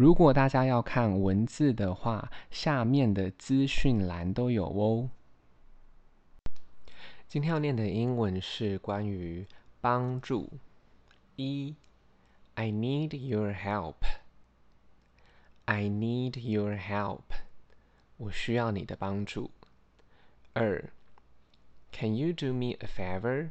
[0.00, 5.10] 如果大家要看文字的话，下面的资讯栏都有哦。
[7.28, 9.46] 今天要念的英文是关于
[9.78, 10.48] 帮助。
[11.36, 11.74] 一
[12.54, 13.96] ，I need your help.
[15.66, 17.24] I need your help.
[18.16, 19.50] 我需要你的帮助。
[20.54, 20.82] 二
[21.92, 23.50] ，Can you do me a favor?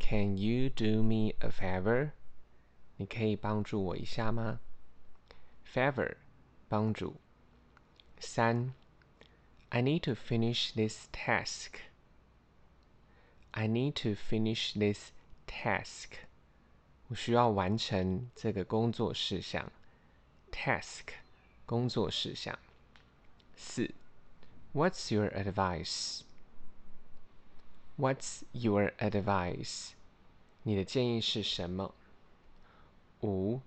[0.00, 2.10] Can you do me a favor?
[2.96, 4.58] 你可以帮助我一下吗
[5.67, 6.15] ？favor
[6.67, 7.15] 帮助。
[8.19, 8.73] 三，
[9.69, 11.79] I need to finish this task.
[13.51, 15.11] I need to finish this
[15.47, 16.11] task.
[17.07, 19.71] 我需要完成这个工作事项。
[20.51, 21.09] task
[21.65, 22.57] 工作事项。
[23.55, 23.93] 四，
[24.73, 26.21] What's your advice?
[27.97, 29.91] What's your advice?
[30.63, 31.93] 你的建议是什么？
[33.21, 33.59] 五。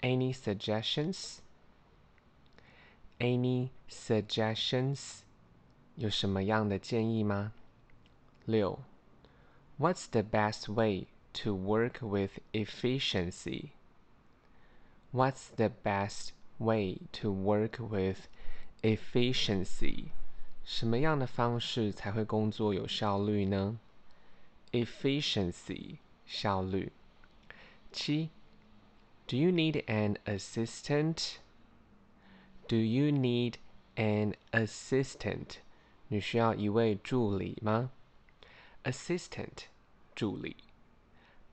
[0.00, 1.38] Any suggestions?
[3.18, 5.20] Any suggestions?
[5.96, 7.52] 有什么样的建议吗？
[8.44, 8.80] 六，
[9.78, 13.70] What's the best way to work with efficiency?
[15.12, 18.26] What's the best way to work with
[18.82, 20.06] efficiency?
[20.64, 23.78] 什么样的方式才会工作有效率呢？
[24.72, 26.92] Efficiency 效率。
[27.92, 28.30] 七
[29.28, 31.38] do you need an assistant?
[32.68, 33.58] Do you need
[33.96, 35.58] an assistant?
[36.08, 37.90] 你需要一位助理吗？
[38.84, 39.64] Assistant
[40.14, 40.56] 助理。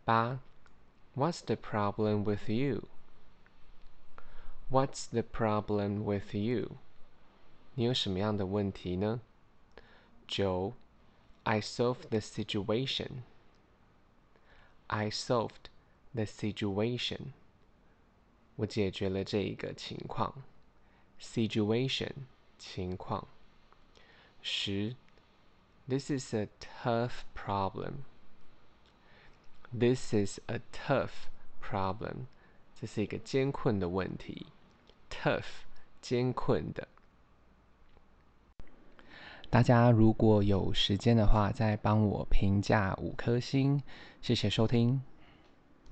[0.03, 0.39] 八
[1.16, 2.88] What's the problem with you?
[4.69, 6.77] What's the problem with you?
[7.75, 9.21] 你有什么样的问题呢？
[10.27, 10.73] 九
[11.44, 13.23] I solved the situation.
[14.88, 15.69] I solved
[16.13, 17.33] the situation.
[18.56, 20.42] 我解决了这一个情况
[21.20, 22.10] ，situation
[22.58, 23.26] 情况。
[24.42, 24.97] 十
[25.88, 28.04] ，This is a tough problem.
[29.78, 31.28] This is a tough
[31.62, 32.26] problem.
[32.81, 34.47] 这是一个艰困的问题
[35.10, 35.64] ，tough
[36.00, 36.88] 艰困的。
[39.48, 43.82] 大家如果有时间的话，再帮我评价五颗星，
[44.20, 45.02] 谢谢收听。